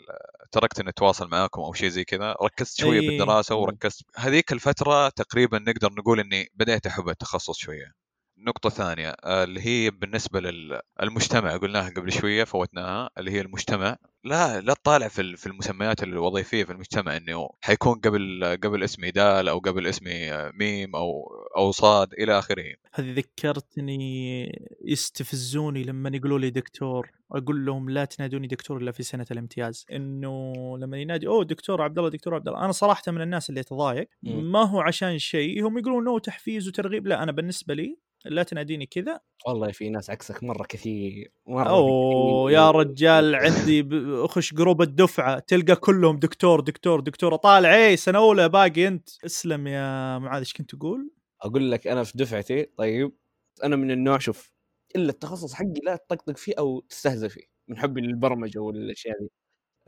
[0.52, 3.08] تركت إني أتواصل معاكم أو شيء زي كذا ركزت شوية أي.
[3.08, 7.92] بالدراسة وركزت هذيك الفترة تقريبا نقدر نقول إني بديت أحب التخصص شوية
[8.42, 13.96] نقطة ثانية آه، اللي هي بالنسبة للمجتمع قلناها قبل شوية فوتناها اللي هي المجتمع.
[14.24, 19.48] لا لا تطالع في في المسميات الوظيفية في المجتمع إنه حيكون قبل قبل اسمي دال
[19.48, 22.64] أو قبل اسمي ميم أو أو صاد إلى آخره.
[22.94, 24.52] هذه ذكرتني
[24.84, 29.86] يستفزوني لما يقولوا لي دكتور أقول لهم لا تنادوني دكتور إلا في سنة الامتياز.
[29.92, 32.64] إنه لما ينادي أوه دكتور عبد الله دكتور عبد الله.
[32.64, 34.52] أنا صراحة من الناس اللي تضايق مم.
[34.52, 37.06] ما هو عشان شيء هم يقولون انه تحفيز وترغيب.
[37.06, 42.48] لا أنا بالنسبة لي لا تناديني كذا والله في ناس عكسك مرة كثير مرة أوه
[42.48, 42.58] كثير.
[42.60, 43.88] يا رجال عندي
[44.24, 49.66] أخش جروب الدفعة تلقى كلهم دكتور دكتور دكتور طالع إيه سنة أولى باقي أنت اسلم
[49.66, 51.10] يا معاذ إيش كنت تقول؟
[51.42, 53.12] أقول لك أنا في دفعتي طيب
[53.64, 54.52] أنا من النوع شوف
[54.96, 59.30] إلا التخصص حقي لا تطقطق فيه أو تستهزئ فيه من حبي للبرمجة والأشياء دي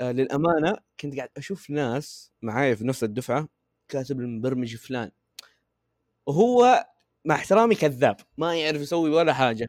[0.00, 3.48] آه للأمانة كنت قاعد أشوف ناس معايا في نفس الدفعة
[3.88, 5.10] كاتب المبرمج فلان
[6.26, 6.84] وهو
[7.24, 9.66] مع احترامي كذاب ما يعرف يسوي ولا حاجة.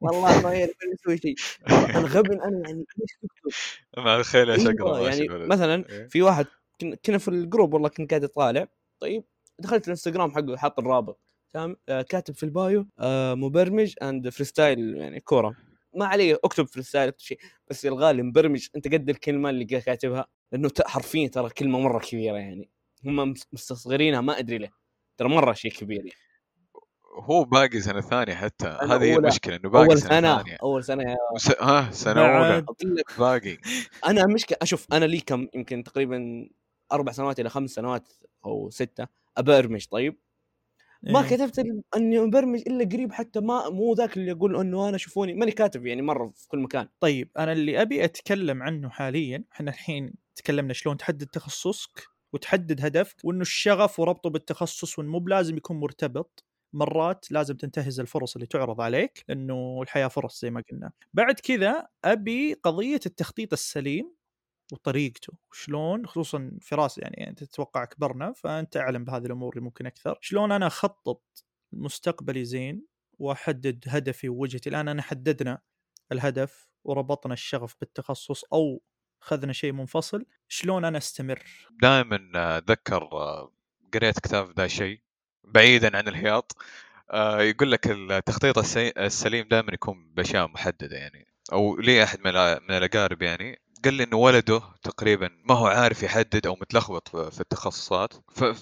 [0.00, 1.34] والله ما يعرف يسوي شيء.
[1.96, 5.46] أنا غبي أنا يعني ليش تكتب؟ مع الخيل يا أيوة شقره ماشي يعني.
[5.46, 6.08] مثلا إيه.
[6.08, 6.46] في واحد
[6.80, 8.68] كن- كنا في ال group والله كنت قاعد أطالع.
[9.00, 9.24] طيب
[9.58, 11.20] دخلت الإنستغرام حقه حاط الرابط.
[11.52, 15.54] تمام؟ آه كاتب في ال bio آه مبرمج and freestyle يعني كورة.
[15.94, 17.38] ما عليه اكتب freestyle شيء.
[17.70, 20.26] بس يلغى لي مبرمج أنت قد الكلمة اللي كاتبها.
[20.52, 22.70] لأنه حرفيا ترى كلمة مرة كبيرة يعني.
[23.04, 24.70] هم مس- مستصغرينها ما أدري ليه.
[25.16, 26.27] ترى مرة شيء كبير يعني.
[27.14, 28.66] هو باقي سنة ثانية حتى.
[28.66, 29.16] هذه هي.
[29.16, 30.36] المشكلة إنه باقي أول سنة, سنة.
[30.36, 30.56] ثانية.
[30.62, 31.50] أول سنة يا وس...
[31.60, 32.48] ها سنة أولى.
[32.48, 32.62] بعد.
[32.62, 33.18] أقول لك.
[33.18, 33.58] باقي.
[34.08, 36.48] أنا مشكلة أشوف أنا لي كم يمكن تقريبا
[36.92, 38.08] أربع سنوات إلى خمس سنوات
[38.44, 40.16] أو ستة أبرمج طيب؟
[41.02, 41.26] ما إيه.
[41.28, 41.64] كتبت
[41.96, 45.34] أني أبرمج إلا قريب حتى ما مو ذاك اللي أقول إنه أنا شوفوني.
[45.34, 46.88] ماني كاتب يعني مرة في كل مكان.
[47.00, 53.16] طيب أنا اللي أبي أتكلم عنه حاليا إحنا الحين تكلمنا شلون تحدد تخصصك وتحدد هدفك
[53.24, 56.44] وإنه الشغف وربطه بالتخصص وإنه مو بلازم يكون مرتبط.
[56.72, 60.92] مرات لازم تنتهز الفرص اللي تعرض عليك لأنه الحياة فرص زي ما قلنا.
[61.14, 64.14] بعد كذا أبي قضية التخطيط السليم
[64.72, 70.18] وطريقته شلون خصوصا فراس يعني أنت تتوقع كبرنا فأنت أعلم بهذه الأمور ممكن أكثر.
[70.20, 71.22] شلون أنا أخطط
[71.72, 72.86] مستقبلي زين
[73.18, 74.70] وأحدد هدفي ووجهتي.
[74.70, 75.58] الآن أنا حددنا
[76.12, 78.82] الهدف وربطنا الشغف بالتخصص أو
[79.22, 80.26] اخذنا شيء منفصل.
[80.48, 81.42] شلون أنا أستمر؟
[81.82, 83.52] دائما اتذكر آه،
[83.94, 85.07] قريت كتاب ذا شيء.
[85.44, 86.56] بعيدا عن الهياط
[87.10, 88.58] آه، يقول لك التخطيط
[88.98, 92.30] السليم دائما يكون بأشياء محددة يعني أو لي أحد من
[92.76, 93.60] الأقارب يعني.
[93.84, 98.14] قال لي انه ولده تقريبا ما هو عارف يحدد أو متلخبط في التخصصات.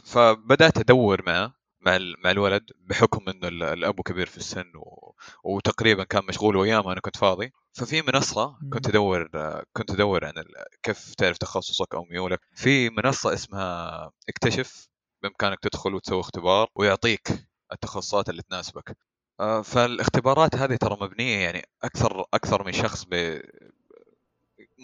[0.05, 5.15] فبدأت أدور معه مع مع الولد بحكم انه ال- الأب كبير في السن و...
[5.45, 7.53] وتقريبا كان مشغول وايام أنا كنت فاضي.
[7.73, 8.89] ففي منصة كنت.
[8.89, 9.29] أدور
[9.73, 10.47] كنت أدور عن ال...
[10.83, 12.41] كيف تعرف تخصصك أو ميولك.
[12.55, 14.89] في منصة اسمها اكتشف.
[15.29, 17.29] بإمكانك تدخل وتسوي اختبار ويعطيك
[17.73, 18.97] التخصصات اللي تناسبك.
[19.41, 23.41] آه، فالاختبارات هذه ترى مبنية يعني أكثر أكثر من شخص ب...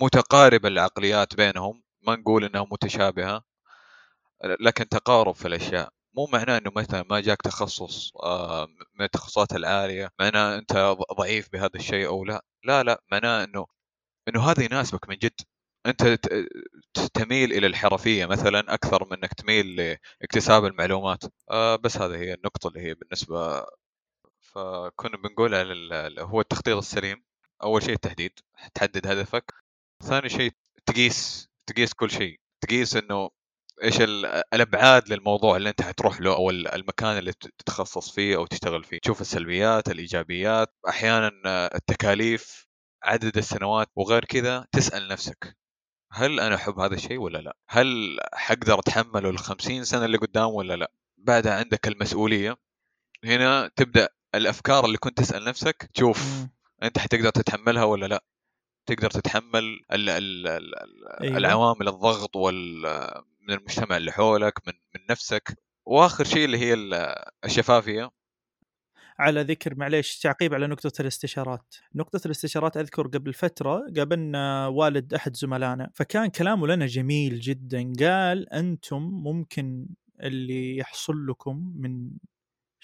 [0.02, 3.42] متقاربه العقليات بينهم ما نقول إنها متشابهة
[4.61, 5.88] لكن تقارب في الأشياء.
[6.14, 11.70] مو معناه إنه مثلا ما جاك تخصص آه، من التخصصات العالية معناه أنت ضعيف بهذا
[11.76, 12.44] الشيء أو لا.
[12.64, 13.66] لا لا معناه إنه
[14.28, 15.40] إنه هذا يناسبك من جد.
[15.87, 16.03] أنت
[17.14, 19.77] تميل إلى الحرفية مثلا أكثر من إنك تميل
[20.21, 21.25] لاكتساب المعلومات.
[21.51, 23.66] آه بس هذه هي النقطة اللي هي بالنسبة
[24.40, 27.25] فكنا بنقول على هو التخطيط السليم
[27.64, 28.33] أول شيء التحديد
[28.75, 29.55] تحدد هدفك.
[30.05, 30.53] ثاني شيء
[30.87, 33.31] تقيس تقيس كل شيء تقيس إنه
[33.85, 38.47] إيش ال- الأبعاد للموضوع اللي أنت حتروح له أو ال- المكان اللي تتخصص فيه أو
[38.47, 38.99] تشتغل فيه.
[39.01, 41.31] تشوف السلبيات الإيجابيات أحيانا
[41.77, 42.66] التكاليف
[43.05, 45.57] عدد السنوات وغير كذا تسأل نفسك.
[46.12, 50.51] هل أنا أحب هذا الشيء ولا لا؟ هل حقدر أتحمله ال 50 سنة اللي قدام
[50.51, 52.57] ولا لا؟ بعدها عندك المسؤولية
[53.25, 56.33] هنا تبدأ الأفكار اللي كنت تسأل نفسك تشوف.
[56.83, 58.25] أنت حتقدر تتحملها ولا لا؟
[58.87, 60.75] تقدر تتحمل ال ال ال
[61.22, 61.37] أيوة.
[61.38, 62.83] العوامل الضغط وال
[63.40, 68.11] من المجتمع اللي حولك من من نفسك وآخر شيء اللي هي ال- الشفافية
[69.18, 71.75] على ذكر معليش تعقيب على نقطة الاستشارات.
[71.94, 77.92] نقطة الاستشارات أذكر قبل فترة قابلنا والد أحد زملائنا فكان كلامه لنا جميل جدا.
[78.01, 79.87] قال أنتم ممكن
[80.22, 82.11] اللي يحصل لكم من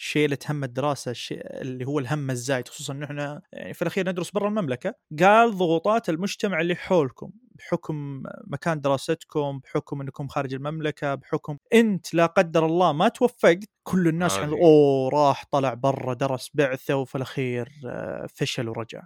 [0.01, 4.31] شيلة هم الدراسة الشيء اللي هو الهم الزايد خصوصا انه إحنا يعني في الأخير ندرس
[4.31, 4.95] برا المملكة.
[5.21, 12.27] قال ضغوطات المجتمع اللي حولكم بحكم مكان دراستكم بحكم إنكم خارج المملكة بحكم أنت لا
[12.27, 14.39] قدر الله ما توفقت كل الناس.
[14.39, 19.03] عند أوه راح طلع برا درس بعثة وفي الأخير آه، فشل ورجع.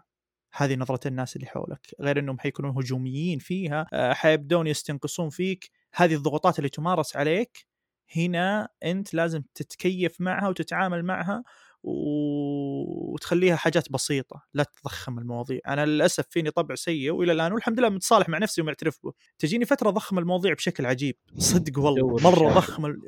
[0.55, 1.87] هذه نظرة الناس اللي حولك.
[2.01, 5.71] غير إنهم حيكونوا هجوميين فيها آه، حيبدون يستنقصون فيك.
[5.95, 7.72] هذه الضغوطات اللي تمارس عليك
[8.17, 11.45] هنا أنت لازم تتكيف معها وتتعامل معها
[11.83, 15.61] و- وتخليها حاجات بسيطة لا تضخم المواضيع.
[15.69, 19.65] أنا للأسف فيني طبع سيء وإلى الآن والحمد لله متصالح مع نفسي ومعترف به تجيني
[19.65, 21.17] فترة ضخم المواضيع بشكل عجيب.
[21.38, 22.31] صدق والله.
[22.31, 22.53] مرة.
[22.55, 23.01] ضخم ال-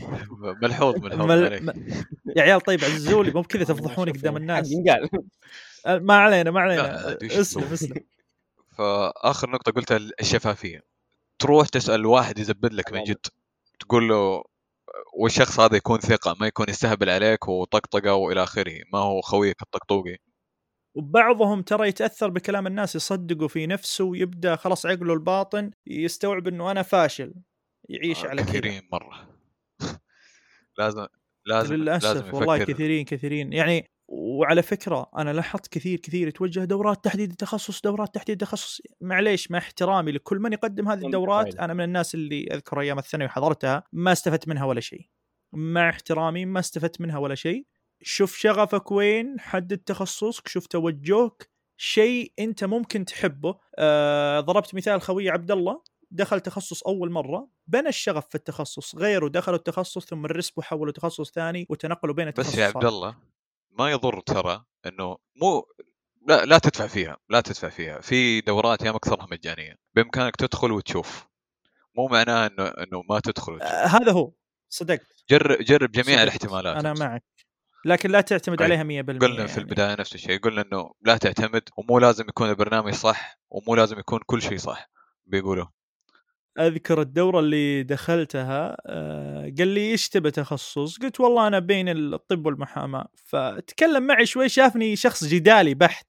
[0.62, 2.04] ملحوظ ملحوظ مل- م-
[2.36, 4.70] يا عيال طيب عزولي مو بكذا تفضحوني قدام الناس.
[5.86, 7.16] أه، ما علينا ما علينا.
[7.22, 7.96] اسلم؟ اسلم.
[8.78, 10.82] فآخر نقطة قلتها الشفافية.
[11.38, 13.04] تروح تسأل واحد يزبد لك من.
[13.04, 13.26] جد.
[13.80, 14.42] تقول له
[15.14, 20.16] والشخص هذا يكون ثقة ما يكون يستهبل عليك وطقطقة وإلى آخره ما هو خويك الطقطوقي
[20.96, 26.82] وبعضهم ترى يتأثر بكلام الناس يصدقوا في نفسه ويبدأ خلاص عقله الباطن يستوعب إنه أنا
[26.82, 27.34] فاشل
[27.88, 29.28] يعيش آه، على كثيرين مرة.
[30.78, 31.06] لازم
[31.46, 33.52] لازم للأسف لازم والله كثيرين كثيرين.
[33.52, 38.80] يعني وعلى فكرة أنا لاحظت كثير كثير يتوجه دورات تحديد التخصص دورات تحديد التخصص.
[39.00, 41.56] معليش مع احترامي لكل من يقدم هذه الدورات.
[41.56, 45.08] أنا من الناس اللي أذكر أيام الثانوي حضرتها ما استفدت منها ولا شيء.
[45.52, 47.66] مع احترامي ما استفدت منها ولا شيء.
[48.02, 51.50] شوف شغفك وين حدد تخصصك شوف توجهك.
[51.76, 53.58] شيء أنت ممكن تحبه.
[53.78, 57.48] آه ضربت مثال خوي عبد الله دخل تخصص أول مرة.
[57.66, 58.96] بنى الشغف في التخصص.
[58.96, 63.30] غيره دخلوا التخصص ثم الرسبوا حولوا تخصص ثاني وتنقلوا بين بس التخصصات يا عبد الله
[63.78, 65.64] ما يضر ترى إنه مو
[66.28, 68.00] لا لا تدفع فيها لا تدفع فيها.
[68.00, 69.76] في دورات ياما أكثرها مجانية.
[69.94, 71.26] بإمكانك تدخل وتشوف.
[71.96, 73.68] مو معناه إنه إنه ما تدخل وتشوف.
[73.70, 74.32] آه هذا هو.
[74.68, 76.22] صدقت جرب جرب جميع صدقت.
[76.22, 76.76] الاحتمالات.
[76.76, 76.92] أنا.
[76.92, 77.24] معك.
[77.84, 79.62] لكن لا تعتمد طيب، عليها 100% قلنا في يعني.
[79.62, 80.38] البداية نفس الشيء.
[80.40, 84.90] قلنا إنه لا تعتمد ومو لازم يكون البرنامج صح ومو لازم يكون كل شيء صح
[85.26, 85.66] بيقولوا.
[86.58, 92.46] أذكر الدورة اللي دخلتها آه، قال لي إيش تبى تخصص؟ قلت والله أنا بين الطب
[92.46, 93.08] والمحاماة.
[93.24, 96.06] فتكلم معي شوي شافني شخص جدالي بحت.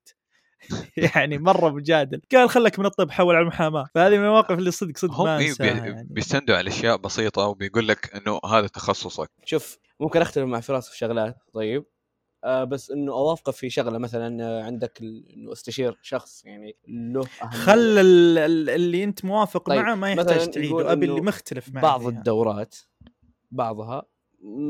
[1.15, 2.21] يعني مرة مجادل.
[2.31, 3.85] قال خلك من الطب حول على المحاماة.
[3.95, 6.07] فهذه من المواقف اللي صدق صدق هم ما أنساها بي- يعني.
[6.09, 9.29] بيستندوا على أشياء بسيطة وبيقول لك إنه هذا تخصصك.
[9.45, 11.85] شوف ممكن أختلف مع فراس في شغلات طيب.
[12.45, 17.21] بس إنه أوافقه في شغلة مثلا آه، عندك إنه أستشير شخص يعني له.
[17.51, 21.81] خل ال- ال- اللي أنت موافق طيب، معه ما يحتاج تعيده أبي اللي مختلف معه
[21.83, 22.09] بعض فيها.
[22.09, 22.75] الدورات
[23.51, 24.03] بعضها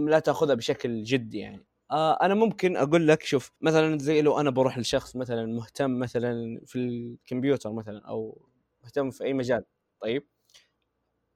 [0.08, 4.50] لا تأخذها بشكل جدي يعني آه أنا ممكن أقول لك شوف مثلا زي لو أنا
[4.50, 8.42] بروح لشخص مثلا مهتم مثلا في الكمبيوتر مثلا أو
[8.84, 9.64] مهتم في أي مجال
[10.02, 10.28] طيب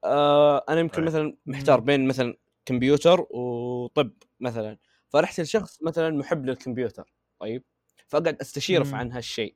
[0.04, 1.04] آه أنا يمكن طيب.
[1.04, 7.64] مثلا محتار بين مثلا كمبيوتر وطب مثلا فرحت لشخص مثلا محب للكمبيوتر طيب
[8.08, 8.94] فأقعد أستشيره مم.
[8.94, 9.54] عن هالشيء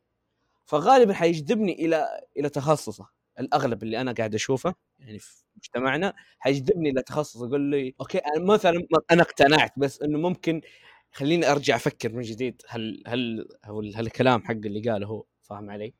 [0.64, 3.08] فغالبا حيجذبني إلى إلى تخصصه
[3.40, 8.44] الأغلب اللي أنا قاعد أشوفه يعني في مجتمعنا حيجذبني إلى تخصص يقول لي أوكي أنا
[8.44, 10.60] مثلا أنا اقتنعت بس إنه ممكن
[11.12, 15.70] خليني أرجع أفكر من جديد هل هل هل, هل الكلام حق اللي قاله هو فاهم
[15.70, 15.94] علي؟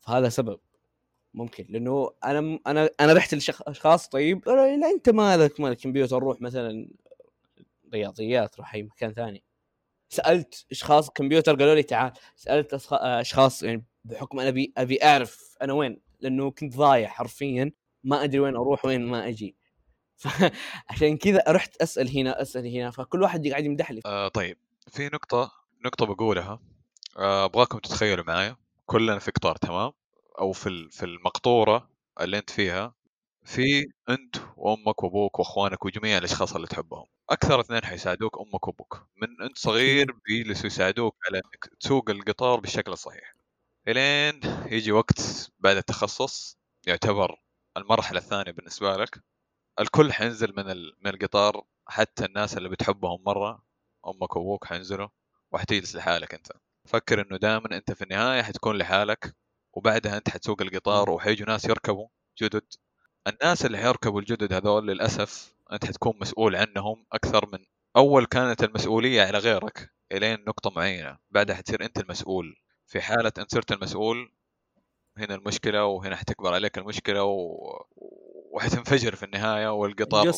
[0.00, 0.60] فهذا سبب
[1.34, 6.88] ممكن لأنه أنا أنا أنا رحت لاشخاص طيب لا أنت مالك مال الكمبيوتر روح مثلا
[7.94, 9.44] رياضيات روح أي مكان ثاني.
[10.08, 12.12] سألت أشخاص كمبيوتر قالوا لي تعال.
[12.36, 17.72] سألت أصخ- أشخاص يعني بحكم أنا أبي أبي أعرف أنا وين لأنه كنت ضايع حرفيا.
[18.04, 19.56] ما أدري وين أروح وين ما أجي.
[20.16, 22.90] فعشان كذا رحت أسأل هنا أسأل هنا.
[22.90, 24.56] فكل واحد قاعد يمدح لي آه طيب.
[24.88, 25.52] في نقطة
[25.84, 26.60] نقطة بقولها.
[27.18, 28.56] آه، أبغاكم تتخيلوا معايا.
[28.86, 29.92] كلنا في قطار تمام؟
[30.38, 32.94] أو في في المقطورة اللي أنت فيها.
[33.44, 37.06] في أنت وأمك وأبوك وأخوانك وجميع الأشخاص اللي تحبهم.
[37.30, 39.06] أكثر اثنين حيساعدوك أمك وأبوك.
[39.16, 43.34] من أنت صغير بيجلسوا يساعدوك على إنك تسوق القطار بالشكل الصحيح
[43.88, 45.20] إلين يجي وقت
[45.58, 47.36] بعد التخصص يعتبر
[47.76, 49.24] المرحلة الثانية بالنسبة لك
[49.80, 53.64] الكل حينزل من ال- من القطار حتى الناس اللي بتحبهم مرة
[54.08, 55.08] أمك وأبوك حينزلوا
[55.52, 56.48] وحتجلس لحالك أنت.
[56.88, 59.36] فكر إنه دائما أنت في النهاية حتكون لحالك
[59.74, 62.08] وبعدها أنت حتسوق القطار وحيجوا ناس يركبوا
[62.42, 62.66] جدد.
[63.26, 67.58] الناس اللي حيركبوا الجدد هذول للأسف أنت حتكون مسؤول عنهم أكثر من
[67.96, 71.18] أول كانت المسؤولية على غيرك إلين نقطة معينة.
[71.30, 72.56] بعدها حتصير أنت المسؤول.
[72.86, 74.32] في حالة ان صرت المسؤول
[75.18, 77.84] هنا المشكلة وهنا حتكبر عليك المشكلة و...
[78.52, 80.32] وحتنفجر في النهاية والقطار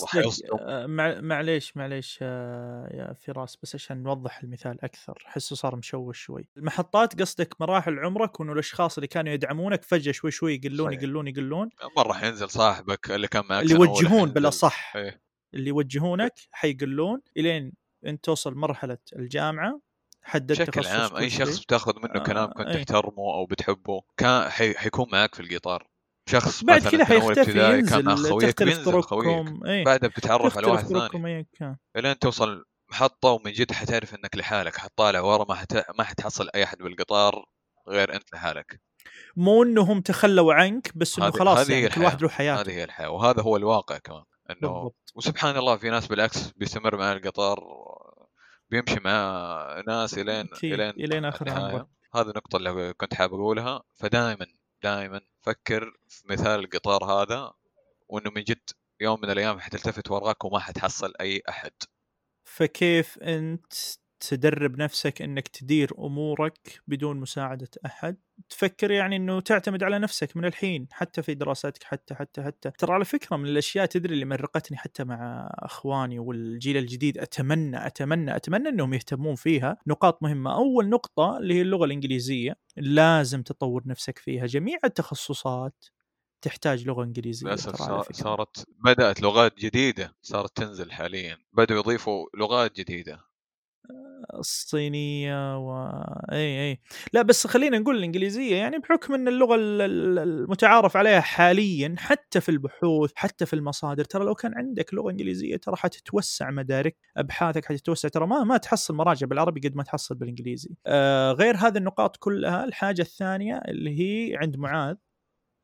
[0.60, 1.20] آه، مع...
[1.20, 7.20] معليش معليش آه، يا فراس بس عشان نوضح المثال أكثر احسه صار مشوش شوي المحطات
[7.20, 10.92] قصدك مراحل عمرك وإنه الأشخاص اللي كانوا يدعمونك فجأة شوي شوي يقلون.
[10.92, 14.30] يقلون يقلون مرة حينزل صاحبك اللي كان معك اللي يوجهون.
[14.30, 15.20] بالأصح إيه.
[15.54, 17.72] اللي يوجهونك حيقلون إلين
[18.06, 19.80] انت توصل مرحلة الجامعة
[20.22, 21.30] حددت بشكل عام أي.
[21.30, 22.84] شخص بتاخذ منه آه، كلام كنت أي.
[22.84, 24.74] تحترمه أو بتحبه كان حي...
[24.74, 25.93] حيكون معك في القطار
[26.26, 29.66] شخص بعد كذا حيختفي كان معك ينزل خويك تختلف بينزل خويك طرقكم.
[29.66, 31.46] إيه بعدها بتتعرف على واحد ثاني.
[31.58, 31.76] كان.
[31.96, 34.76] إلين توصل محطة ومن جد حتعرف إنك لحالك.
[34.76, 35.90] حتطالع ورا ما حت...
[35.98, 37.44] ما حتحصل أي أحد بالقطار
[37.88, 38.80] غير أنت لحالك.
[39.36, 42.02] مو إنهم تخلوا عنك بس إنه خلاص يعني كل.
[42.02, 42.60] واحد له حياته.
[42.60, 43.10] هذه هي الحياة.
[43.10, 45.12] وهذا هو الواقع كمان إنه بالضبط.
[45.14, 47.58] وسبحان الله في ناس بالعكس بيستمر معي القطار
[48.70, 51.50] بيمشي مع ناس الين إلين النهاية.
[51.50, 51.88] عمره.
[52.14, 53.82] هذه النقطة اللي كنت حابب أقولها.
[53.94, 54.46] فدائما
[54.84, 57.52] دائما فكر في مثال القطار هذا
[58.08, 58.70] وإنه من جد
[59.00, 61.72] يوم من الأيام حتلتفت وراك وما حتحصل أي أحد.
[62.44, 63.72] فكيف أنت
[64.28, 68.16] تدرب نفسك إنك تدير أمورك بدون مساعدة أحد.
[68.48, 72.70] تفكر يعني إنه تعتمد على نفسك من الحين حتى في دراستك حتى حتى حتى.
[72.78, 77.18] ترى على فكرة من الأشياء تدري اللي مرقتني حتى مع أخواني والجيل الجديد.
[77.18, 79.76] أتمنى أتمنى أتمنى إنهم يهتمون فيها.
[79.86, 80.54] نقاط مهمة.
[80.54, 82.56] أول نقطة اللي هي اللغة الإنجليزية.
[82.76, 84.46] لازم تطور نفسك فيها.
[84.46, 85.84] جميع التخصصات
[86.42, 88.12] تحتاج لغة إنجليزية للأسف.
[88.12, 91.38] صارت بدأت لغات جديدة صارت تنزل حاليا.
[91.52, 93.33] بدأوا يضيفوا لغات جديدة.
[94.34, 95.88] الصينية و
[96.32, 96.80] إي إي.
[97.12, 102.40] لا بس خلينا نقول الإنجليزية يعني بحكم إن اللغة ال- ال- المتعارف عليها حاليا حتى
[102.40, 107.64] في البحوث حتى في المصادر ترى لو كان عندك لغة إنجليزية ترى حتتوسع مدارك أبحاثك
[107.64, 110.70] حتتوسع ترى ما ما تحصل مراجع بالعربي قد ما تحصل بالإنجليزي.
[110.86, 114.96] آه غير هذه النقاط كلها الحاجة الثانية اللي هي عند معاذ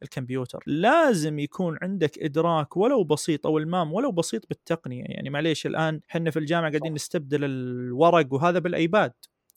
[0.02, 0.62] الكمبيوتر.
[0.66, 5.04] لازم يكون عندك إدراك ولو بسيط أو المام ولو بسيط بالتقنية.
[5.06, 9.12] يعني معليش الآن إحنا في الجامعة قاعدين نستبدل الورق وهذا بالآيباد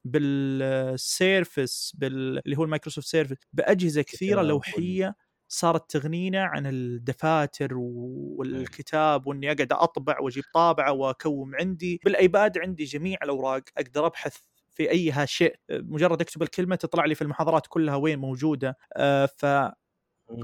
[0.06, 2.42] بال Surface بال...
[2.46, 3.36] اللي هو ال Microsoft Surface.
[3.54, 5.16] بأجهزة كثيرة لوحية
[5.48, 12.00] صارت تغنينا عن الدفاتر والكتاب وإني أقعد أطبع وأجيب طابعة وأكوم عندي.
[12.06, 14.38] بال iPad عندي جميع الأوراق أقدر أبحث
[14.70, 15.56] في اي شيء.
[15.72, 18.78] مجرد أكتب الكلمة تطلع لي في المحاضرات كلها وين موجودة.
[18.98, 19.46] آه، ف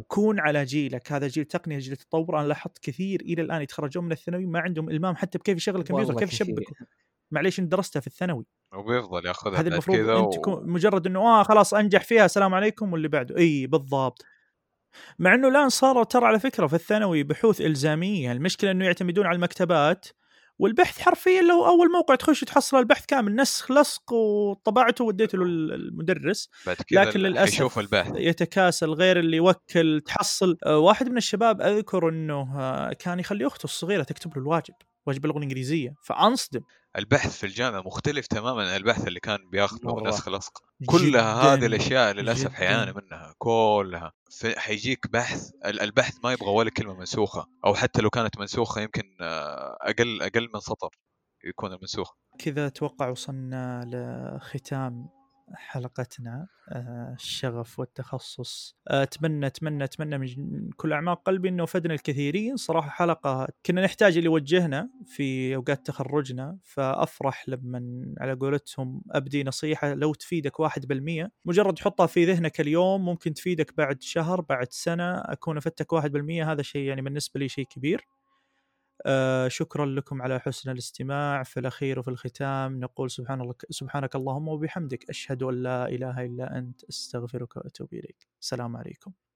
[0.08, 2.40] كون على جيلك هذا جيل تقنيه جيل تطور.
[2.40, 6.20] أنا لاحظت كثير إلى الآن يتخرجون من الثانوي ما عندهم إلمام حتى بكيف يشغل الكمبيوتر
[6.20, 6.34] كيف.
[6.34, 6.76] يشبكه.
[7.32, 8.46] معليش انت درستها في الثانوي.
[8.74, 12.54] وبيفضل ياخذها هذه بعد المفروض كذا أنت تكون مجرد إنه آه خلاص أنجح فيها السلام
[12.54, 13.38] عليكم واللي بعده.
[13.38, 14.26] إي بالضبط.
[15.20, 18.32] مع إنه الآن صار ترى على فكرة في الثانوي بحوث إلزامية.
[18.32, 20.08] المشكلة إنه يعتمدون على المكتبات.
[20.60, 26.50] والبحث حرفيا لو أول موقع تخش تحصل البحث كامل نسخ لصق وطبعته وديته للمدرس.
[26.92, 28.12] لكن للأسف يشوف البحث.
[28.16, 30.58] يتكاسل غير اللي يوكل تحصل.
[30.66, 34.74] آه، واحد من الشباب أذكر إنه آه، كان يخلي أخته الصغيرة تكتب له الواجب.
[35.06, 36.62] واجب اللغة الإنجليزية فأنصدم
[36.98, 40.08] البحث في الجامعة مختلف تماما عن البحث اللي كان بياخذه مرة.
[40.10, 42.54] نسخ لصق كلها هذه الأشياء للأسف.
[42.54, 44.12] حيعاني منها كلها
[44.58, 49.04] حيجيك بحث ال- البحث ما يبغى ولا كلمة منسوخة أو حتى لو كانت منسوخة يمكن
[49.22, 50.90] آه، أقل أقل من سطر
[51.44, 53.86] يكون المنسوخ كذا أتوقع وصلنا
[54.38, 55.10] لختام
[55.56, 58.76] حلقتنا آه، الشغف والتخصص.
[58.88, 62.56] آه، أتمنى أتمنى أتمنى من كل أعماق قلبي إنه فدنا الكثيرين.
[62.58, 69.94] صراحة حلقة كنا نحتاج اللي يوجهنا في أوقات تخرجنا فأفرح لما على قولتهم أبدي نصيحة
[69.94, 71.32] لو تفيدك واحد بالمية.
[71.46, 75.18] مجرد حطها في ذهنك اليوم ممكن تفيدك بعد شهر بعد سنة.
[75.18, 78.08] أكون أفدتك واحد بالمية هذا شيء يعني بالنسبة لي شيء كبير.
[79.06, 81.44] آه شكرا لكم على حسن الاستماع.
[81.44, 86.58] في الأخير وفي الختام نقول سبحان الله سبحانك اللهم وبحمدك أشهد أن لا إله إلا
[86.58, 88.28] أنت أستغفرك وأتوب إليك.
[88.42, 89.29] السلام عليكم.